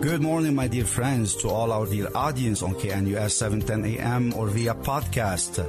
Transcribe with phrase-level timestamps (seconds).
[0.00, 4.48] Good morning, my dear friends, to all our dear audience on KNUS 710 AM or
[4.48, 5.60] via podcast.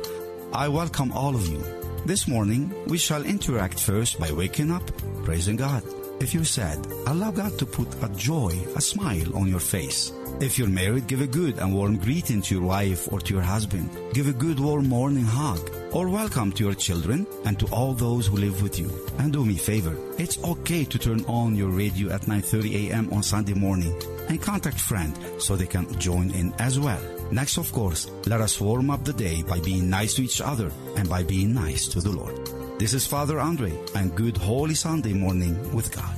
[0.54, 1.62] I welcome all of you.
[2.06, 4.90] This morning, we shall interact first by waking up,
[5.24, 5.84] praising God.
[6.22, 10.12] If you're sad, allow God to put a joy, a smile on your face.
[10.42, 13.42] If you're married, give a good and warm greeting to your wife or to your
[13.42, 13.90] husband.
[14.14, 15.60] Give a good warm morning hug
[15.94, 18.92] or welcome to your children and to all those who live with you.
[19.18, 23.10] And do me a favor, it's okay to turn on your radio at 9:30 a.m.
[23.14, 23.94] on Sunday morning
[24.28, 27.02] and contact friend so they can join in as well.
[27.32, 30.72] Next, of course, let us warm up the day by being nice to each other
[30.98, 32.39] and by being nice to the Lord.
[32.80, 36.16] This is Father Andre and good Holy Sunday morning with God.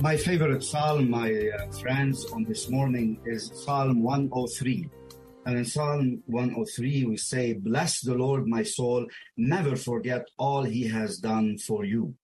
[0.00, 4.88] My favorite psalm, my uh, friends, on this morning is Psalm 103.
[5.44, 9.06] And in Psalm 103, we say, Bless the Lord, my soul,
[9.36, 12.14] never forget all he has done for you.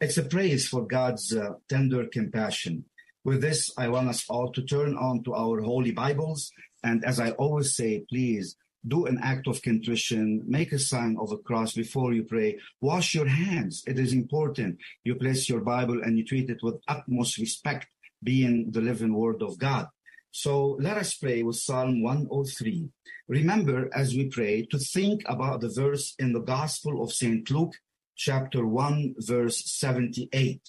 [0.00, 2.86] It's a praise for God's uh, tender compassion.
[3.22, 6.50] With this, I want us all to turn on to our holy Bibles.
[6.82, 8.56] And as I always say, please
[8.86, 13.14] do an act of contrition, make a sign of a cross before you pray, wash
[13.14, 13.82] your hands.
[13.86, 14.78] It is important.
[15.04, 17.86] You place your Bible and you treat it with utmost respect,
[18.22, 19.88] being the living word of God.
[20.30, 22.90] So let us pray with Psalm 103.
[23.28, 27.50] Remember, as we pray, to think about the verse in the Gospel of St.
[27.50, 27.74] Luke,
[28.16, 30.60] chapter 1, verse 78.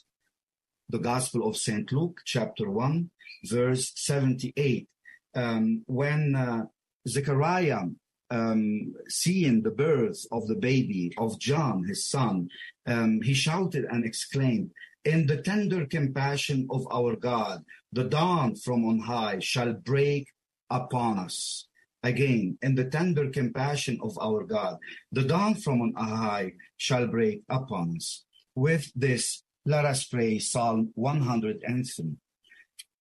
[0.89, 1.91] The Gospel of St.
[1.91, 3.11] Luke, chapter 1,
[3.44, 4.88] verse 78.
[5.35, 6.66] Um, when uh,
[7.07, 7.84] Zechariah
[8.29, 12.49] um, seeing the birth of the baby of John, his son,
[12.85, 14.71] um, he shouted and exclaimed,
[15.05, 20.27] In the tender compassion of our God, the dawn from on high shall break
[20.69, 21.67] upon us.
[22.03, 24.77] Again, in the tender compassion of our God,
[25.11, 28.23] the dawn from on high shall break upon us.
[28.55, 32.16] With this, let us pray Psalm 103.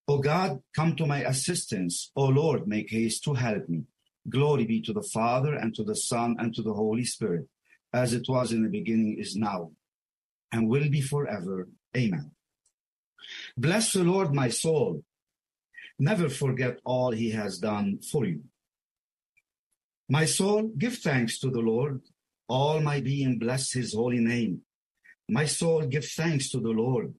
[0.08, 2.10] O God, come to my assistance.
[2.14, 3.84] O Lord, make haste to help me.
[4.28, 7.46] Glory be to the Father and to the Son and to the Holy Spirit,
[7.92, 9.70] as it was in the beginning, is now,
[10.52, 11.68] and will be forever.
[11.96, 12.32] Amen.
[13.56, 15.02] Bless the Lord, my soul.
[15.98, 18.42] Never forget all he has done for you.
[20.08, 22.00] My soul, give thanks to the Lord.
[22.48, 24.60] All my being bless his holy name.
[25.28, 27.14] My soul, give thanks to the Lord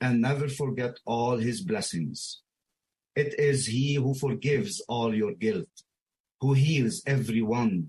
[0.00, 2.42] and never forget all his blessings.
[3.14, 5.68] It is he who forgives all your guilt
[6.40, 7.88] who heals every one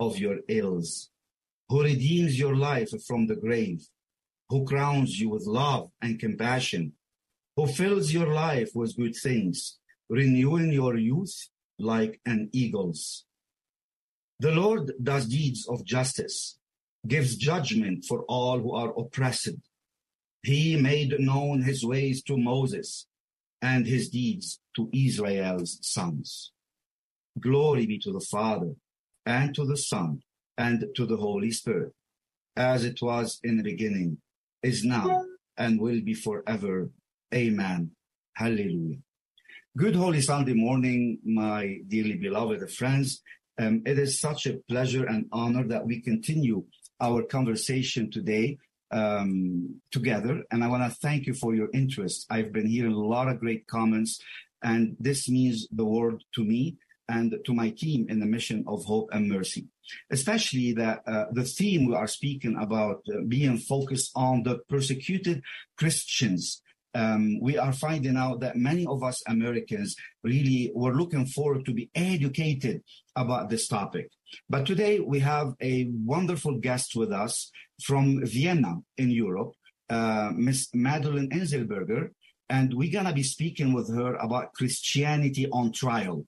[0.00, 1.10] of your ills,
[1.68, 3.86] who redeems your life from the grave,
[4.48, 6.92] who crowns you with love and compassion,
[7.56, 11.48] who fills your life with good things, renewing your youth
[11.78, 13.24] like an eagle's.
[14.38, 16.58] The Lord does deeds of justice,
[17.06, 19.56] gives judgment for all who are oppressed.
[20.42, 23.06] He made known his ways to Moses
[23.62, 26.52] and his deeds to Israel's sons.
[27.38, 28.74] Glory be to the Father,
[29.26, 30.22] and to the Son,
[30.56, 31.92] and to the Holy Spirit,
[32.56, 34.18] as it was in the beginning,
[34.62, 35.24] is now,
[35.58, 36.90] and will be forever.
[37.34, 37.90] Amen.
[38.34, 38.98] Hallelujah.
[39.76, 43.22] Good Holy Sunday morning, my dearly beloved friends.
[43.58, 46.64] Um, it is such a pleasure and honor that we continue
[47.00, 48.56] our conversation today
[48.90, 50.42] um, together.
[50.50, 52.26] And I want to thank you for your interest.
[52.30, 54.20] I've been hearing a lot of great comments,
[54.62, 56.76] and this means the world to me
[57.08, 59.66] and to my team in the mission of hope and mercy.
[60.10, 65.42] Especially that uh, the theme we are speaking about uh, being focused on the persecuted
[65.76, 66.62] Christians.
[66.94, 71.74] Um, we are finding out that many of us Americans really were looking forward to
[71.74, 72.82] be educated
[73.14, 74.10] about this topic.
[74.48, 77.50] But today we have a wonderful guest with us
[77.82, 79.52] from Vienna in Europe,
[79.90, 82.10] uh, Miss Madeline Enzlberger,
[82.48, 86.26] and we're going to be speaking with her about Christianity on trial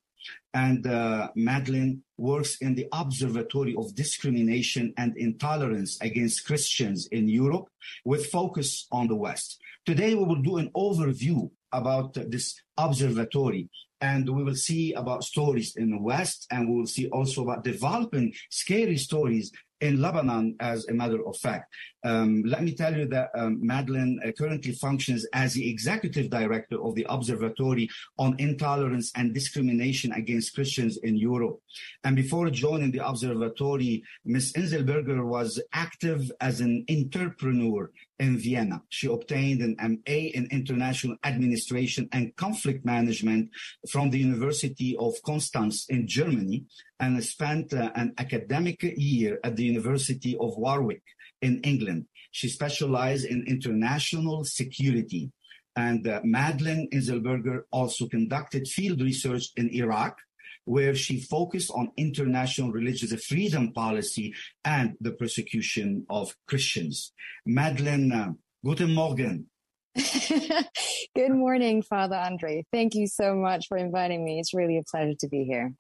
[0.55, 7.69] and uh, Madeline works in the Observatory of Discrimination and Intolerance against Christians in Europe
[8.05, 9.61] with focus on the West.
[9.87, 13.69] Today, we will do an overview about this observatory
[14.01, 17.65] And we will see about stories in the West, and we will see also about
[17.65, 19.51] developing scary stories
[19.81, 21.73] in Lebanon, as a matter of fact.
[22.05, 26.81] Um, let me tell you that um, Madeleine uh, currently functions as the executive director
[26.83, 27.89] of the Observatory
[28.19, 31.61] on Intolerance and Discrimination Against Christians in Europe.
[32.05, 34.53] And before joining the observatory, Ms.
[34.55, 38.83] Enzlberger was active as an entrepreneur in Vienna.
[38.89, 43.51] She obtained an MA in International Administration and Conflict Management
[43.91, 46.65] from the University of Constance in Germany
[47.01, 51.03] and spent uh, an academic year at the University of Warwick
[51.41, 52.07] in England.
[52.31, 55.31] She specialized in international security.
[55.77, 60.19] And uh, Madeleine Enzlberger also conducted field research in Iraq,
[60.65, 64.35] where she focused on international religious freedom policy
[64.65, 67.13] and the persecution of Christians.
[67.47, 68.33] Madeleine, uh,
[68.65, 69.47] guten Morgen.
[71.15, 72.65] Good morning, Father Andre.
[72.73, 74.39] Thank you so much for inviting me.
[74.39, 75.73] It's really a pleasure to be here.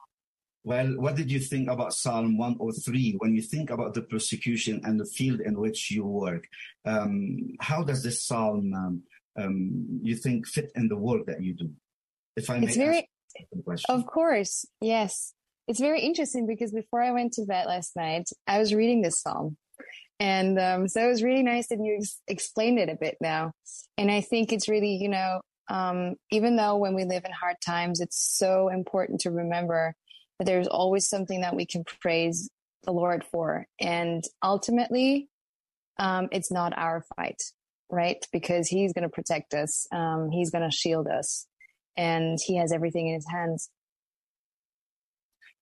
[0.65, 4.99] Well, what did you think about Psalm 103 when you think about the persecution and
[4.99, 6.45] the field in which you work?
[6.85, 9.03] Um, how does this psalm, um,
[9.39, 11.71] um, you think, fit in the work that you do?
[12.37, 13.09] If I may it's very,
[13.89, 15.33] of course, yes.
[15.69, 19.21] It's very interesting because before I went to bed last night, I was reading this
[19.21, 19.57] psalm.
[20.21, 23.53] And um, so it was really nice that you ex- explained it a bit now.
[23.97, 27.57] And I think it's really, you know, um, even though when we live in hard
[27.65, 29.95] times, it's so important to remember
[30.47, 32.49] there's always something that we can praise
[32.85, 33.67] the Lord for.
[33.81, 35.29] And ultimately,
[35.99, 37.43] um, it's not our fight,
[37.91, 38.25] right?
[38.33, 39.87] Because He's going to protect us.
[39.93, 41.47] Um, he's going to shield us
[41.97, 43.71] and He has everything in His hands.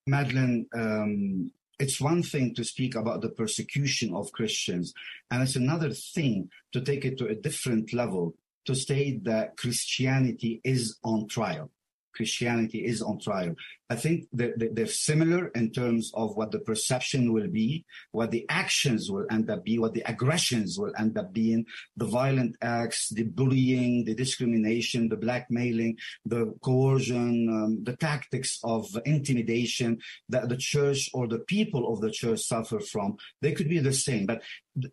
[0.07, 1.51] Madeline, um,
[1.81, 4.95] it's one thing to speak about the persecution of Christians,
[5.31, 8.35] and it's another thing to take it to a different level
[8.67, 11.71] to state that Christianity is on trial.
[12.15, 13.55] Christianity is on trial.
[13.89, 18.45] I think they're, they're, similar in terms of what the perception will be, what the
[18.49, 21.67] actions will end up being, what the aggressions will end up being,
[21.97, 28.87] the violent acts, the bullying, the discrimination, the blackmailing, the coercion, um, the tactics of
[29.05, 29.99] intimidation
[30.29, 33.17] that the church or the people of the church suffer from.
[33.41, 34.43] They could be the same, but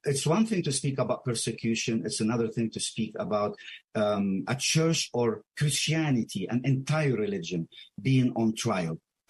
[0.06, 2.04] it's one thing to speak about persecution.
[2.06, 3.58] It's another thing to speak about
[3.96, 7.68] um, a church or Christianity, an entire religion
[8.02, 8.83] being on trial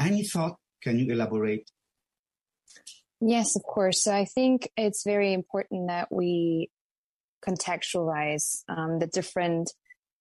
[0.03, 0.57] any thought?
[0.81, 1.69] Can you elaborate?
[3.21, 4.03] Yes, of course.
[4.03, 6.69] So I think it's very important that we
[7.45, 9.71] contextualize um, the different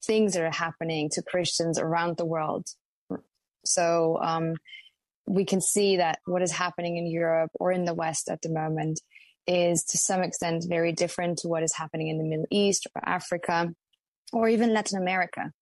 [0.04, 2.66] things that are happening to Christians around the world.
[3.64, 4.54] So um,
[5.26, 8.50] we can see that what is happening in Europe or in the West at the
[8.50, 9.00] moment
[9.46, 13.02] is to some extent very different to what is happening in the Middle East or
[13.04, 13.72] Africa
[14.32, 15.52] or even Latin America.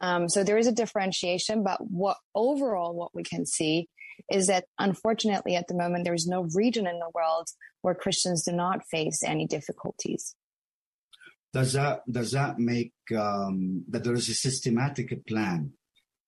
[0.00, 3.88] Um, so there is a differentiation, but what overall what we can see
[4.30, 7.48] is that unfortunately at the moment there is no region in the world
[7.82, 10.34] where Christians do not face any difficulties.
[11.52, 15.72] Does that does that make um, that there is a systematic plan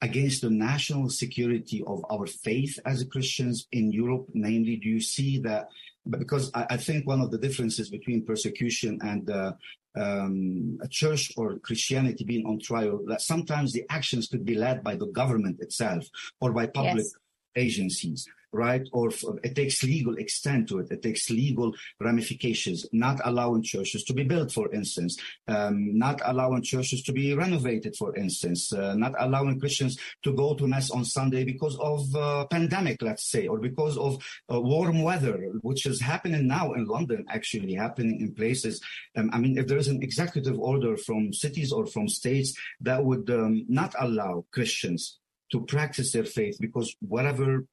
[0.00, 4.26] against the national security of our faith as Christians in Europe?
[4.34, 5.68] Namely, do you see that?
[6.08, 9.52] Because I, I think one of the differences between persecution and uh,
[9.94, 14.82] um, a church or Christianity being on trial, that sometimes the actions could be led
[14.82, 16.06] by the government itself
[16.40, 17.14] or by public yes.
[17.56, 18.86] agencies right?
[18.92, 19.10] Or
[19.42, 20.90] it takes legal extent to it.
[20.90, 25.18] It takes legal ramifications, not allowing churches to be built, for instance,
[25.48, 30.54] um, not allowing churches to be renovated, for instance, uh, not allowing Christians to go
[30.54, 35.02] to mass on Sunday because of uh, pandemic, let's say, or because of uh, warm
[35.02, 38.80] weather, which is happening now in London, actually happening in places.
[39.16, 43.04] Um, I mean, if there is an executive order from cities or from states that
[43.04, 45.18] would um, not allow Christians
[45.52, 47.64] to practice their faith because whatever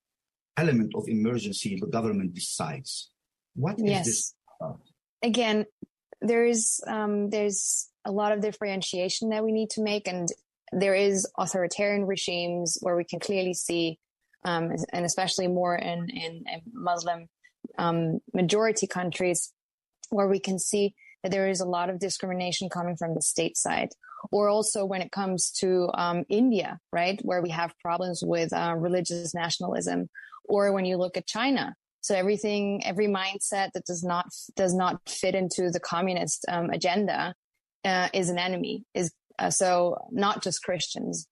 [0.59, 3.09] element of emergency the government decides.
[3.55, 4.05] What is yes.
[4.05, 4.79] this about?
[5.21, 5.65] Again,
[6.21, 10.27] there is um, there's a lot of differentiation that we need to make, and
[10.71, 13.99] there is authoritarian regimes where we can clearly see,
[14.45, 17.27] um, and especially more in in, in Muslim
[17.77, 19.53] um, majority countries,
[20.09, 23.57] where we can see that there is a lot of discrimination coming from the state
[23.57, 23.89] side.
[24.31, 28.75] Or also when it comes to um, India, right, where we have problems with uh,
[28.77, 30.09] religious nationalism,
[30.43, 31.73] or when you look at China.
[32.01, 37.33] So everything, every mindset that does not does not fit into the communist um, agenda
[37.85, 38.83] uh, is an enemy.
[38.93, 41.27] Is uh, so not just Christians.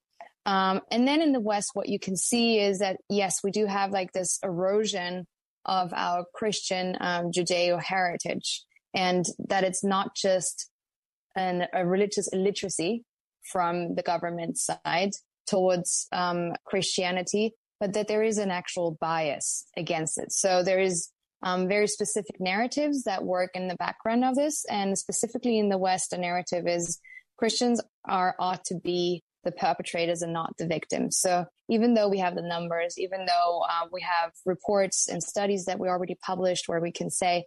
[0.45, 3.65] Um, and then in the West, what you can see is that yes, we do
[3.65, 5.25] have like this erosion
[5.65, 8.63] of our Christian um, Judeo heritage,
[8.97, 10.69] and that it's not just
[11.35, 13.05] an, a religious illiteracy
[13.51, 15.11] from the government side,
[15.47, 20.31] towards um, Christianity, but that there is an actual bias against it.
[20.31, 21.09] So there is
[21.43, 25.77] um, very specific narratives that work in the background of this, and specifically in the
[25.77, 26.99] West, a narrative is
[27.37, 31.19] Christians are ought to be the perpetrators and not the victims.
[31.19, 35.65] So even though we have the numbers, even though uh, we have reports and studies
[35.65, 37.45] that we already published where we can say,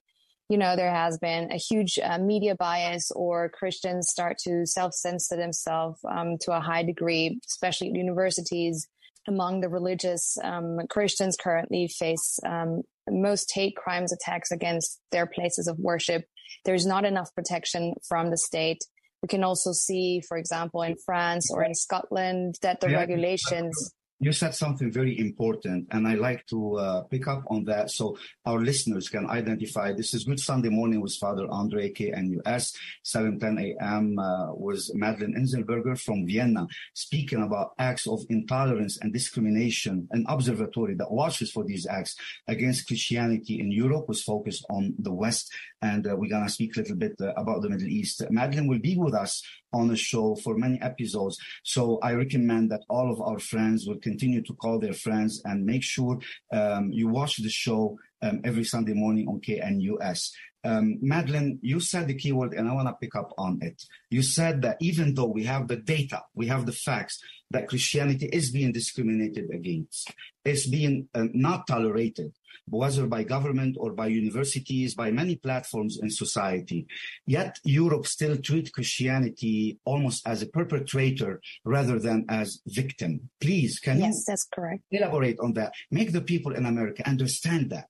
[0.50, 5.36] you know, there has been a huge uh, media bias or Christians start to self-censor
[5.36, 8.88] themselves um, to a high degree, especially at universities.
[9.28, 15.68] Among the religious um, Christians currently face um, most hate crimes attacks against their places
[15.68, 16.24] of worship.
[16.64, 18.78] There's not enough protection from the state.
[19.22, 22.96] We can also see, for example, in France or in Scotland, that the yeah.
[22.96, 27.90] regulations you said something very important, and I like to uh, pick up on that
[27.90, 29.92] so our listeners can identify.
[29.94, 34.18] This is Good Sunday Morning with Father Andre KNUS, 7:10 a.m.
[34.18, 40.06] Uh, was Madeline Enzlberger from Vienna speaking about acts of intolerance and discrimination.
[40.10, 42.14] An observatory that watches for these acts
[42.46, 45.50] against Christianity in Europe was focused on the West,
[45.80, 48.22] and uh, we're gonna speak a little bit uh, about the Middle East.
[48.30, 51.38] Madeline will be with us on the show for many episodes.
[51.62, 55.64] So I recommend that all of our friends will continue to call their friends and
[55.64, 56.18] make sure
[56.52, 60.32] um, you watch the show um, every Sunday morning on KNUS.
[60.62, 63.82] Um, Madeleine, you said the keyword, and I want to pick up on it.
[64.10, 68.26] You said that even though we have the data, we have the facts that Christianity
[68.26, 70.12] is being discriminated against,
[70.44, 72.32] is being uh, not tolerated,
[72.68, 76.86] whether by government or by universities, by many platforms in society.
[77.26, 83.30] Yet Europe still treats Christianity almost as a perpetrator rather than as victim.
[83.40, 84.24] Please, can yes, you?
[84.28, 84.84] That's correct.
[84.90, 85.72] Elaborate on that.
[85.90, 87.86] Make the people in America understand that.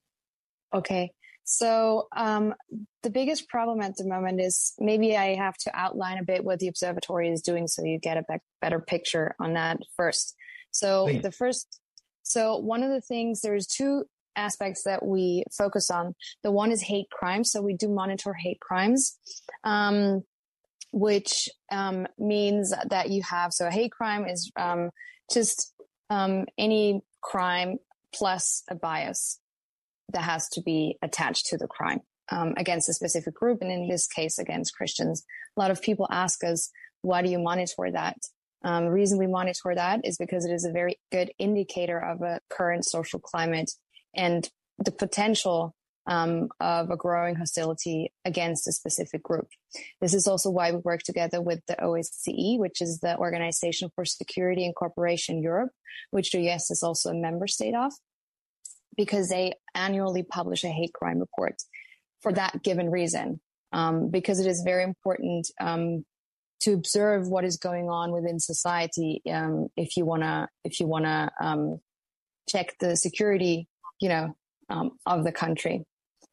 [0.73, 1.13] Okay.
[1.53, 2.55] So um,
[3.03, 6.61] the biggest problem at the moment is maybe I have to outline a bit what
[6.61, 10.37] the observatory is doing so you get a be- better picture on that first.
[10.71, 11.23] So Please.
[11.23, 11.81] the first,
[12.23, 14.05] so one of the things, there's two
[14.37, 16.15] aspects that we focus on.
[16.45, 17.51] The one is hate crimes.
[17.51, 19.19] So we do monitor hate crimes.
[19.65, 20.23] Um,
[20.93, 24.91] which um, means that you have so a hate crime is um,
[25.33, 25.73] just
[26.11, 27.79] um, any crime
[28.13, 29.39] plus a bias
[30.13, 32.01] that has to be attached to the crime
[32.31, 35.25] um, against a specific group, and in this case, against Christians.
[35.57, 36.71] A lot of people ask us,
[37.03, 38.17] why do you monitor that?
[38.63, 42.21] Um, the reason we monitor that is because it is a very good indicator of
[42.21, 43.71] a current social climate
[44.15, 44.49] and
[44.79, 45.75] the potential
[46.07, 49.49] um, of a growing hostility against a specific group.
[50.01, 54.05] This is also why we work together with the OSCE, which is the Organization for
[54.05, 55.71] Security and Cooperation Europe,
[56.11, 57.93] which the US is also a member state of
[59.01, 61.55] because they annually publish a hate crime report
[62.21, 63.41] for that given reason.
[63.73, 66.05] Um, because it is very important um,
[66.61, 71.31] to observe what is going on within society um, if you wanna if you wanna
[71.41, 71.81] um,
[72.47, 73.69] check the security,
[74.01, 74.37] you know,
[74.69, 75.85] um, of the country.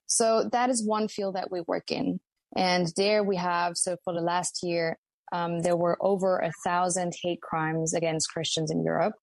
[0.07, 2.19] So that is one field that we work in,
[2.53, 4.97] and there we have so for the last year
[5.31, 9.13] um, there were over a thousand hate crimes against Christians in Europe.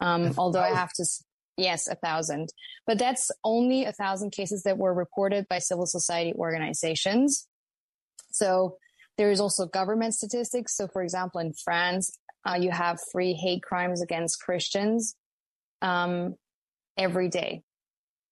[0.00, 1.04] although I have to
[1.60, 2.48] Yes, a thousand.
[2.86, 7.46] But that's only a thousand cases that were reported by civil society organizations.
[8.30, 8.78] So
[9.18, 10.74] there is also government statistics.
[10.76, 15.14] So, for example, in France, uh, you have three hate crimes against Christians
[15.82, 16.36] um,
[16.96, 17.62] every day.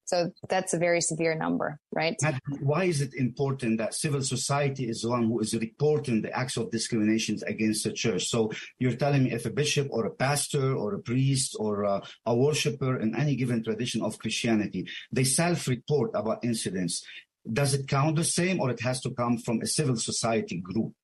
[0.08, 2.16] So that's a very severe number, right?
[2.24, 6.32] And why is it important that civil society is the one who is reporting the
[6.34, 8.24] acts of discriminations against the church?
[8.28, 12.00] So you're telling me if a bishop or a pastor or a priest or a,
[12.24, 17.04] a worshiper in any given tradition of Christianity, they self-report about incidents.
[17.52, 20.94] Does it count the same or it has to come from a civil society group?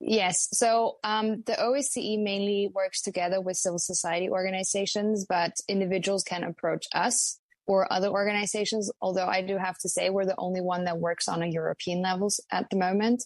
[0.00, 0.48] Yes.
[0.52, 6.86] So um, the OSCE mainly works together with civil society organizations, but individuals can approach
[6.94, 7.40] us
[7.72, 8.90] or other organizations.
[9.00, 12.02] Although I do have to say we're the only one that works on a European
[12.02, 13.24] levels at the moment.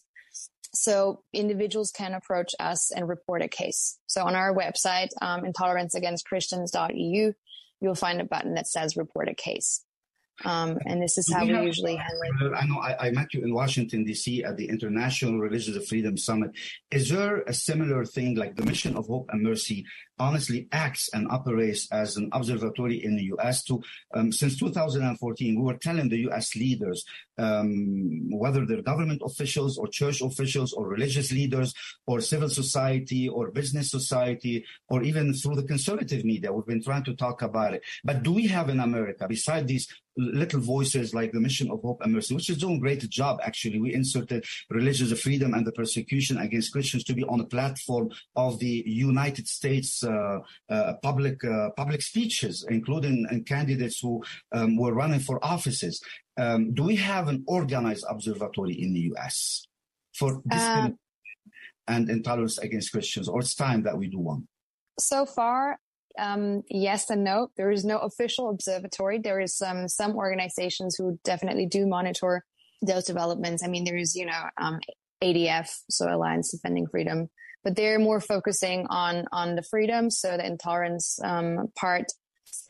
[0.73, 3.99] So individuals can approach us and report a case.
[4.07, 7.33] So on our website, um, intoleranceagainstchristians.eu,
[7.81, 9.83] you'll find a button that says report a case.
[10.45, 12.55] Um, and this is how we, we usually handle it.
[12.55, 14.45] I know I, I, met you in Washington, D.C.
[14.45, 16.51] at the International Religious Freedom Summit.
[16.91, 19.87] Is there a similar thing like the Mission of Hope and Mercy
[20.19, 23.63] honestly acts and operates as an observatory in the U.S.
[23.65, 23.83] to,
[24.15, 26.55] um, since 2014, we were telling the U.S.
[26.57, 27.05] leaders,
[27.39, 31.75] um, whether they're government officials or church officials or religious leaders
[32.07, 37.05] or civil society or business society or even through the conservative media, we've been trying
[37.05, 37.83] to talk about it.
[38.05, 42.01] But do we have in America, beside these little voices like the Mission of Hope
[42.03, 43.79] and Mercy, which is doing a great job, actually.
[43.79, 48.59] We inserted religious freedom and the persecution against Christians to be on the platform of
[48.59, 50.03] the United States
[51.03, 54.23] public uh, public speeches, including and candidates who
[54.53, 56.01] um, were running for offices.
[56.39, 59.63] Um, do we have an organized observatory in the U.S.
[60.15, 60.99] for discrimination
[61.89, 64.49] and intolerance against Christians, or it's time that we do one?
[64.99, 65.79] So far,
[66.19, 67.49] um, yes and no.
[67.57, 69.19] There is no official observatory.
[69.19, 72.45] There is um, some organizations who definitely do monitor
[72.83, 73.63] those developments.
[73.65, 74.81] I mean, there is, you know, um,
[75.23, 77.29] ADF, so Alliance Defending Freedom,
[77.65, 82.07] but they're more focusing on on the freedom, so the intolerance um, part.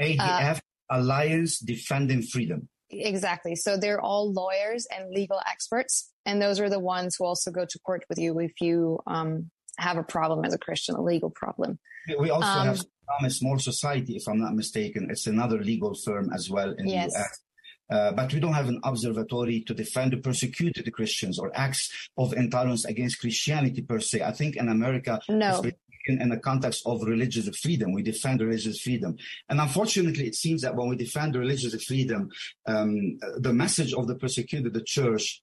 [0.00, 2.68] ADF, uh, Alliance Defending Freedom.
[2.90, 3.56] Exactly.
[3.56, 7.64] So they're all lawyers and legal experts, and those are the ones who also go
[7.64, 11.30] to court with you if you um, have a problem as a Christian, a legal
[11.30, 11.78] problem.
[12.18, 12.80] We also um, have
[13.18, 15.08] Thomas More Society, if I'm not mistaken.
[15.10, 17.12] It's another legal firm as well in yes.
[17.12, 17.40] the US.
[17.88, 22.32] Uh, but we don't have an observatory to defend the persecuted Christians or acts of
[22.32, 24.22] intolerance against Christianity per se.
[24.22, 25.62] I think in America, no.
[26.08, 27.92] In, in, the context of religious freedom.
[27.92, 29.16] We defend religious freedom.
[29.48, 32.30] And unfortunately, it seems that when we defend religious freedom,
[32.64, 35.42] um, the message of the persecuted the church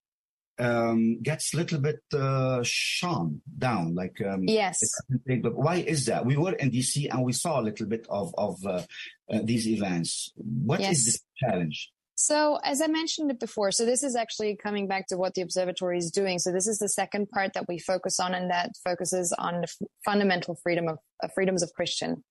[0.59, 3.95] um, gets a little bit uh, shone down.
[3.95, 4.79] Like um, yes,
[5.41, 6.25] but why is that?
[6.25, 8.81] We were in DC and we saw a little bit of of uh,
[9.31, 10.31] uh, these events.
[10.35, 10.99] What yes.
[10.99, 11.91] is the challenge?
[12.23, 15.41] So, as I mentioned it before, so this is actually coming back to what the
[15.41, 16.39] observatory is doing.
[16.39, 19.63] So, this is the second part that we focus on, and that focuses on the
[19.63, 22.23] f- fundamental freedom of uh, freedoms of Christian.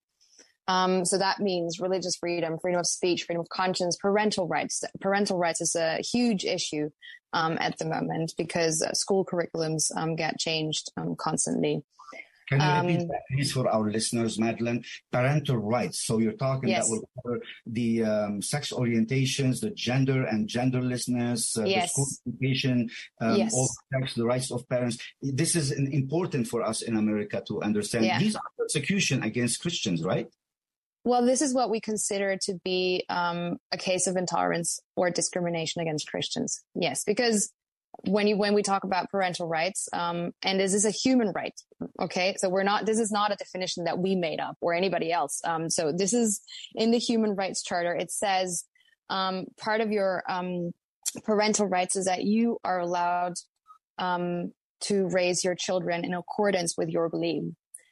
[0.67, 4.83] Um, so that means religious freedom, freedom of speech, freedom of conscience, parental rights.
[5.03, 6.89] Parental rights is a huge issue
[7.35, 11.83] um, at the moment because uh, school curriculums um, get changed um, constantly.
[12.49, 14.85] Can you repeat um, that, please, for our listeners, Madeline?
[15.11, 16.05] Parental rights.
[16.07, 16.87] So you're talking yes.
[16.87, 21.85] that will cover the um, sex orientations, the gender and genderlessness, uh, yes.
[21.85, 23.53] the school education, um, yes.
[23.55, 24.99] all sex, the rights of parents.
[25.21, 28.05] This is important for us in America to understand.
[28.05, 28.19] Yeah.
[28.19, 30.29] These are persecution against Christians, right?
[31.05, 35.83] Well, this is what we consider to be um, a case of intolerance or discrimination
[35.83, 36.63] against Christians.
[36.75, 37.53] Yes, because
[38.05, 41.55] when you when we talk about parental rights, um, and this is a human right.
[42.01, 42.87] Okay, so we're not.
[42.87, 45.41] This is not a definition that we made up or anybody else.
[45.45, 46.41] Um, so this is
[46.75, 47.95] in the Human Rights Charter.
[47.95, 48.65] It says
[49.09, 50.73] um, part of your um,
[51.25, 53.35] parental rights is that you are allowed
[53.99, 57.45] um, to raise your children in accordance with your belief.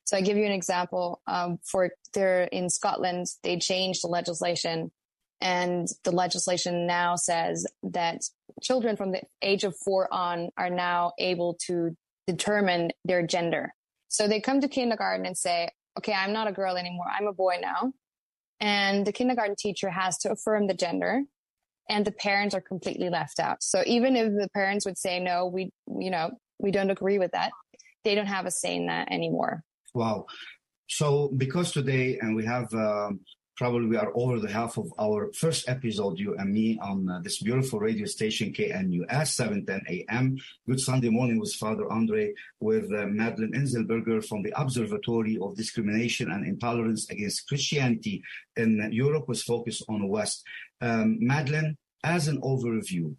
[0.05, 1.20] So I give you an example.
[1.29, 4.90] Um, for there in Scotland, they changed the legislation
[5.40, 8.22] and the legislation now says that
[8.62, 13.72] children from the age of four on are now able to determine their gender.
[14.09, 17.07] So they come to kindergarten and say, okay, I'm not a girl anymore.
[17.11, 17.92] I'm a boy now.
[18.61, 21.22] And the kindergarten teacher has to affirm the gender
[21.88, 23.62] and the parents are completely left out.
[23.62, 27.33] So even if the parents would say, no, we, you know, we don't agree with
[27.33, 27.50] that,
[28.05, 29.62] they don't have a say in that anymore.
[29.94, 30.26] Wow.
[30.88, 33.20] So because today, and we have um,
[33.61, 37.20] probably we are over the half of our first episode, you and me, on uh,
[37.23, 40.38] this beautiful radio station, KNUS, 710 AM.
[40.66, 46.31] Good Sunday morning with Father Andre, with uh, Madeline Enzlberger from the Observatory of Discrimination
[46.31, 48.23] and Intolerance Against Christianity
[48.57, 50.42] in Europe, was focused on the West.
[50.81, 53.14] Um, Madeline, as an overview,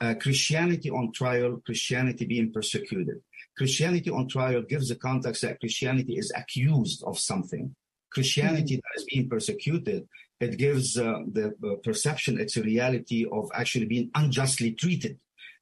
[0.00, 3.20] uh, Christianity on trial, Christianity being persecuted.
[3.58, 7.76] Christianity on trial gives the context that Christianity is accused of something.
[8.14, 8.80] Christianity mm-hmm.
[8.94, 10.08] that is being persecuted,
[10.40, 15.18] it gives uh, the uh, perception, it's a reality of actually being unjustly treated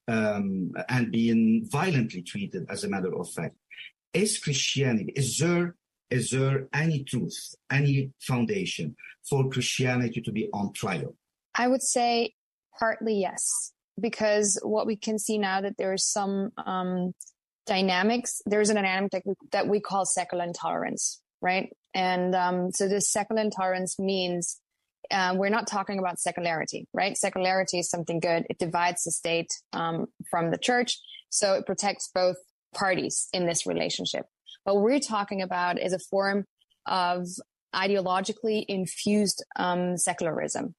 [0.08, 3.54] um, and being violently treated, as a matter of fact.
[4.12, 5.76] Is Christianity, is there,
[6.10, 8.96] is there any truth, any foundation
[9.28, 11.14] for Christianity to be on trial?
[11.54, 12.34] I would say
[12.78, 17.12] partly yes, because what we can see now that there is some um,
[17.66, 21.68] dynamics, there's a dynamic that we, that we call secular intolerance, right?
[21.94, 24.60] And um, so this secular intolerance means
[25.10, 27.16] uh, we're not talking about secularity, right?
[27.16, 28.46] Secularity is something good.
[28.48, 32.36] It divides the state um, from the church, so it protects both
[32.74, 34.26] parties in this relationship.
[34.64, 36.44] What we're talking about is a form
[36.86, 37.26] of
[37.74, 40.74] ideologically infused um, secularism.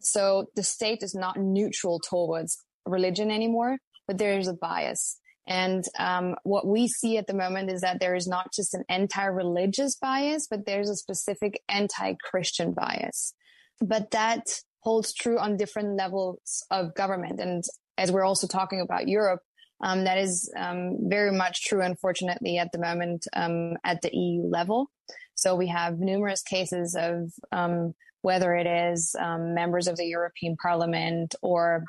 [0.00, 5.18] So the state is not neutral towards religion anymore, but there is a bias.
[5.48, 8.84] And um, what we see at the moment is that there is not just an
[8.90, 13.32] anti-religious bias, but there's a specific anti-Christian bias.
[13.80, 14.42] But that
[14.80, 17.40] holds true on different levels of government.
[17.40, 17.64] And
[17.96, 19.40] as we're also talking about Europe,
[19.82, 24.42] um, that is um, very much true, unfortunately, at the moment um, at the EU
[24.42, 24.90] level.
[25.34, 30.56] So we have numerous cases of um, whether it is um, members of the European
[30.60, 31.84] Parliament or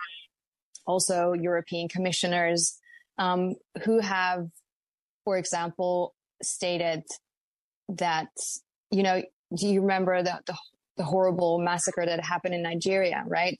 [0.85, 2.79] also European commissioners
[3.19, 3.53] um,
[3.83, 4.47] who have,
[5.23, 7.03] for example, stated
[7.89, 8.29] that
[8.91, 9.21] you know,
[9.55, 10.55] do you remember the, the,
[10.97, 13.57] the horrible massacre that happened in Nigeria, right?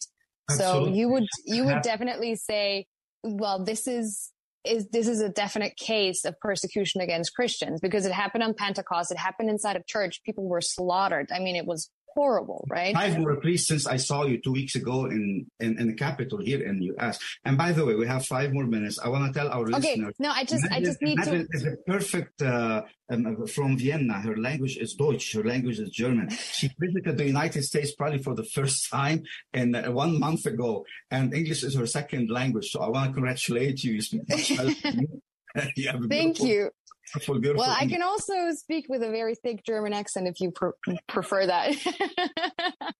[0.49, 0.91] Absolutely.
[0.91, 2.85] So you would, you would definitely say,
[3.23, 4.31] well, this is,
[4.65, 9.11] is this is a definite case of persecution against Christians because it happened on Pentecost.
[9.11, 10.21] It happened inside of church.
[10.25, 11.29] People were slaughtered.
[11.33, 12.93] I mean, it was horrible, right?
[12.93, 16.39] Five more, please, since I saw you two weeks ago in, in, in the capital
[16.39, 17.19] here in the US.
[17.45, 18.99] And by the way, we have five more minutes.
[18.99, 19.77] I want to tell our okay.
[19.77, 20.15] listeners.
[20.19, 21.45] No, I just, I just need to.
[21.51, 24.21] is a perfect, uh, um, from Vienna.
[24.21, 25.33] Her language is Deutsch.
[25.33, 26.29] Her language is German.
[26.29, 30.85] She visited the United States probably for the first time in uh, one month ago.
[31.09, 32.69] And English is her second language.
[32.71, 33.93] So I want to congratulate you.
[33.93, 35.07] You speak much better
[36.07, 36.69] Thank you.
[37.13, 40.51] Beautiful, beautiful well, I can also speak with a very thick German accent if you
[40.51, 41.75] pr- prefer that.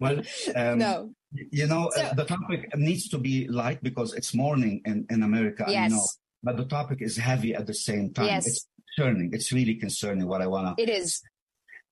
[0.00, 0.20] well,
[0.54, 1.12] um, no.
[1.32, 5.22] You know, so, uh, the topic needs to be light because it's morning in, in
[5.22, 5.64] America.
[5.68, 5.92] Yes.
[5.92, 6.06] I know,
[6.42, 8.26] but the topic is heavy at the same time.
[8.26, 8.46] Yes.
[8.46, 9.30] It's concerning.
[9.32, 10.82] It's really concerning what I want to.
[10.82, 11.22] It is.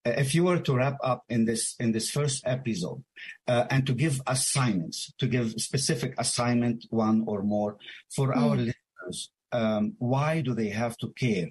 [0.05, 3.03] Uh, if you were to wrap up in this in this first episode
[3.47, 7.77] uh, and to give assignments, to give specific assignment, one or more,
[8.15, 8.37] for mm.
[8.37, 11.49] our listeners, um, why do they have to care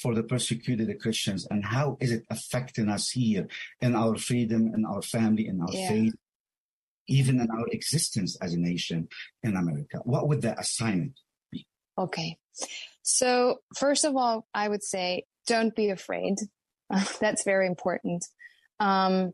[0.00, 3.48] for the persecuted Christians and how is it affecting us here
[3.80, 5.88] in our freedom, in our family, in our yeah.
[5.88, 6.14] faith,
[7.06, 9.08] even in our existence as a nation
[9.42, 10.00] in America?
[10.04, 11.66] What would the assignment be?
[11.98, 12.38] Okay.
[13.02, 16.36] So, first of all, I would say don't be afraid.
[17.20, 18.24] That's very important.
[18.78, 19.32] Um,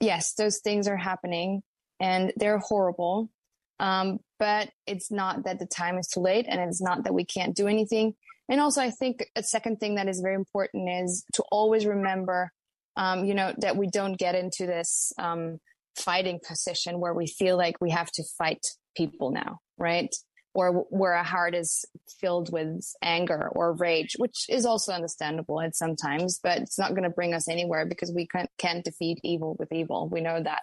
[0.00, 1.62] yes, those things are happening
[2.00, 3.30] and they're horrible.
[3.80, 7.24] Um, but it's not that the time is too late and it's not that we
[7.24, 8.14] can't do anything.
[8.48, 12.52] And also, I think a second thing that is very important is to always remember,
[12.96, 15.58] um, you know, that we don't get into this um,
[15.96, 18.64] fighting position where we feel like we have to fight
[18.96, 20.14] people now, right?
[20.52, 21.84] Or where our heart is
[22.20, 27.02] filled with anger or rage, which is also understandable at sometimes, but it's not going
[27.04, 30.08] to bring us anywhere because we can't, can't defeat evil with evil.
[30.08, 30.62] We know that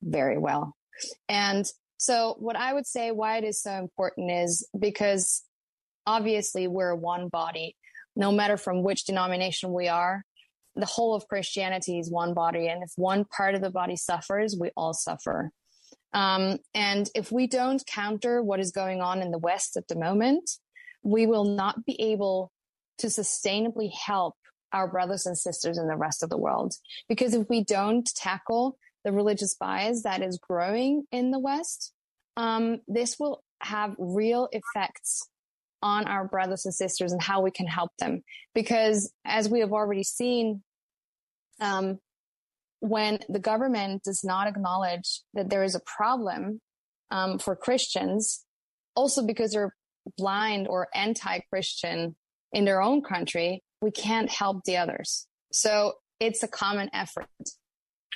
[0.00, 0.74] very well.
[1.28, 1.66] And
[1.98, 5.42] so what I would say why it is so important is because
[6.06, 7.76] obviously we're one body.
[8.14, 10.24] No matter from which denomination we are,
[10.74, 12.68] the whole of Christianity is one body.
[12.68, 15.50] And if one part of the body suffers, we all suffer.
[16.12, 19.96] Um, and if we don't counter what is going on in the West at the
[19.96, 20.50] moment,
[21.02, 22.52] we will not be able
[22.98, 24.34] to sustainably help
[24.72, 26.74] our brothers and sisters in the rest of the world.
[27.08, 31.92] Because if we don't tackle the religious bias that is growing in the West,
[32.36, 35.28] um, this will have real effects
[35.80, 38.24] on our brothers and sisters and how we can help them.
[38.52, 40.64] Because as we have already seen,
[41.60, 42.00] um,
[42.80, 46.60] when the government does not acknowledge that there is a problem
[47.12, 48.44] um, for Christians,
[48.96, 49.72] also because they're
[50.18, 52.16] blind or anti-Christian
[52.52, 55.28] in their own country, we can't help the others.
[55.52, 57.28] So it's a common effort.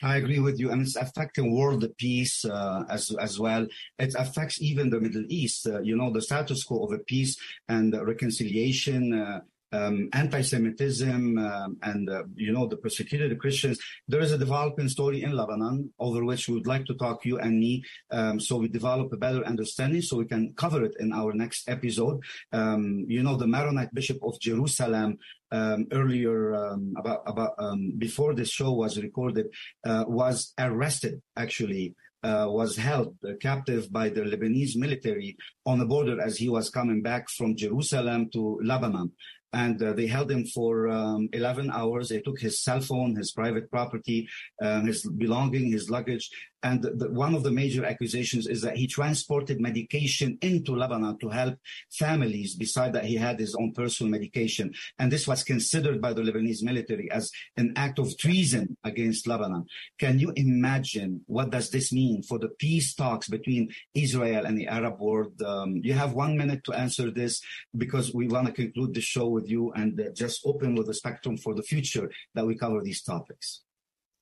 [0.02, 3.66] I agree with you, and it's affecting world peace uh, as as well.
[3.98, 5.66] It affects even the Middle East.
[5.66, 7.36] Uh, you know, the status quo of a peace
[7.68, 9.12] and reconciliation.
[9.12, 9.40] Uh,
[9.72, 13.78] um, anti-Semitism um, and uh, you know the persecuted Christians.
[14.08, 17.38] There is a developing story in Lebanon over which we would like to talk you
[17.38, 21.12] and me, um, so we develop a better understanding, so we can cover it in
[21.12, 22.20] our next episode.
[22.52, 25.18] Um, you know the Maronite Bishop of Jerusalem
[25.52, 27.52] um, earlier um, about about
[27.98, 29.46] before this show was recorded
[29.84, 36.20] uh, was arrested actually uh, was held captive by the Lebanese military on the border
[36.20, 39.12] as he was coming back from Jerusalem to Lebanon
[39.52, 42.08] and uh, they held him for um, 11 hours.
[42.08, 44.28] They took his cell phone, his private property,
[44.62, 46.30] um, his belonging, his luggage,
[46.62, 51.28] and the, one of the major accusations is that he transported medication into Lebanon to
[51.28, 51.58] help
[51.90, 54.72] families, beside that he had his own personal medication.
[54.98, 59.66] And this was considered by the Lebanese military as an act of treason against Lebanon.
[59.98, 64.68] Can you imagine what does this mean for the peace talks between Israel and the
[64.68, 65.40] Arab world?
[65.42, 67.40] Um, you have one minute to answer this
[67.76, 70.94] because we want to conclude the show with you and uh, just open with the
[70.94, 73.62] spectrum for the future that we cover these topics.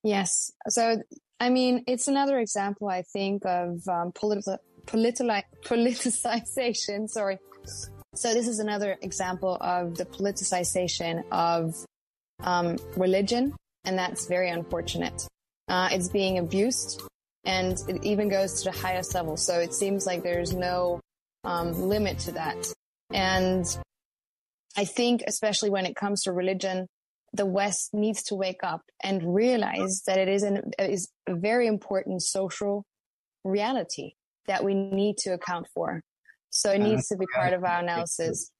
[0.03, 0.53] Yes.
[0.69, 1.03] So
[1.41, 7.09] I mean, it's another example, I think, of um, politi- politi- politicization.
[7.09, 7.39] Sorry.
[8.15, 11.77] So this is another example of the politicization of
[12.43, 15.27] um, religion, and that's very unfortunate.
[15.69, 17.03] Uh, it's being abused,
[17.45, 19.37] and it even goes to the highest level.
[19.37, 21.01] So it seems like there's no
[21.45, 22.57] um, limit to that.
[23.13, 23.65] And
[24.77, 26.89] I think, especially when it comes to religion,
[27.33, 31.67] the West needs to wake up and realize that it is, an, is a very
[31.67, 32.85] important social
[33.45, 34.13] reality
[34.47, 36.03] that we need to account for.
[36.51, 38.51] So it needs to be part of our analysis.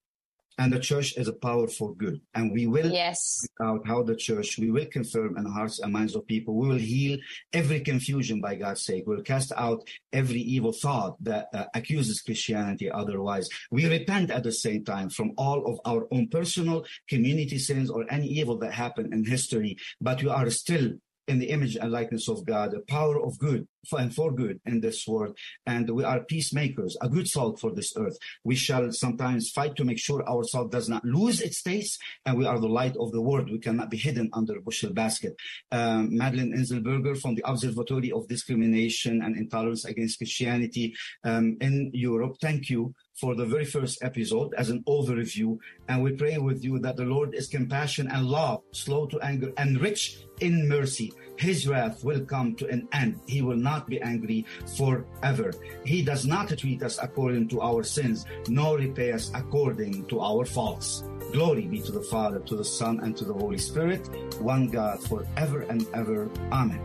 [0.59, 2.19] And the church is a power for good.
[2.35, 3.47] And we will Yes.
[3.61, 6.53] out how the church, we will confirm in the hearts and minds of people.
[6.55, 7.17] We will heal
[7.53, 9.03] every confusion by God's sake.
[9.07, 9.79] We'll cast out
[10.11, 13.47] every evil thought that uh, accuses Christianity otherwise.
[13.71, 18.05] We repent at the same time from all of our own personal community sins or
[18.11, 20.91] any evil that happened in history, but we are still
[21.29, 24.81] in the image and likeness of God, the power of good and for good in
[24.81, 25.37] this world.
[25.65, 28.17] And we are peacemakers, a good salt for this earth.
[28.43, 32.37] We shall sometimes fight to make sure our salt does not lose its taste, and
[32.37, 33.51] we are the light of the world.
[33.51, 35.35] We cannot be hidden under a bushel basket.
[35.71, 42.37] Um, Madeline Enzlberger from the Observatory of Discrimination and Intolerance Against Christianity um, in Europe.
[42.41, 45.57] Thank you for the very first episode as an overview.
[45.87, 49.51] And we pray with you that the Lord is compassion and love, slow to anger,
[49.57, 51.11] and rich in mercy.
[51.37, 53.19] His wrath will come to an end.
[53.27, 54.45] He will not be angry
[54.77, 55.51] forever.
[55.85, 60.45] He does not treat us according to our sins, nor repay us according to our
[60.45, 61.03] faults.
[61.31, 64.07] Glory be to the Father, to the Son, and to the Holy Spirit,
[64.41, 66.29] one God forever and ever.
[66.51, 66.81] Amen.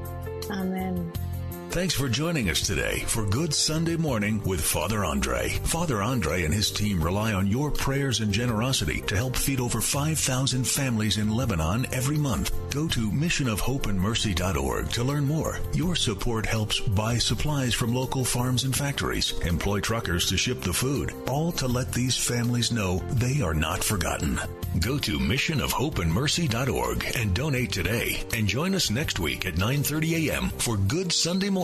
[0.51, 1.13] Amen.
[1.75, 5.49] Thanks for joining us today for Good Sunday Morning with Father Andre.
[5.65, 9.81] Father Andre and his team rely on your prayers and generosity to help feed over
[9.81, 12.53] 5,000 families in Lebanon every month.
[12.73, 15.59] Go to missionofhopeandmercy.org to learn more.
[15.73, 20.73] Your support helps buy supplies from local farms and factories, employ truckers to ship the
[20.73, 24.39] food, all to let these families know they are not forgotten.
[24.81, 30.51] Go to missionofhopeandmercy.org and donate today and join us next week at 9:30 a.m.
[30.59, 31.64] for Good Sunday Morning